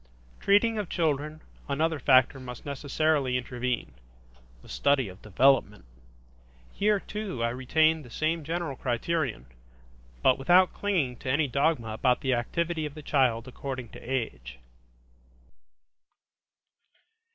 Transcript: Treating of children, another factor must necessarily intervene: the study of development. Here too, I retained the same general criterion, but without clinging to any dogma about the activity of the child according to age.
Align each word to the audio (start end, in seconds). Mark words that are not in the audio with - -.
Treating 0.39 0.79
of 0.79 0.89
children, 0.89 1.41
another 1.69 1.99
factor 1.99 2.39
must 2.39 2.65
necessarily 2.65 3.37
intervene: 3.37 3.93
the 4.63 4.67
study 4.67 5.07
of 5.07 5.21
development. 5.21 5.85
Here 6.73 6.99
too, 6.99 7.43
I 7.43 7.49
retained 7.49 8.03
the 8.03 8.09
same 8.09 8.43
general 8.43 8.75
criterion, 8.75 9.45
but 10.23 10.39
without 10.39 10.73
clinging 10.73 11.17
to 11.17 11.29
any 11.29 11.47
dogma 11.47 11.89
about 11.93 12.21
the 12.21 12.33
activity 12.33 12.87
of 12.87 12.95
the 12.95 13.03
child 13.03 13.47
according 13.47 13.89
to 13.89 13.99
age. 13.99 14.57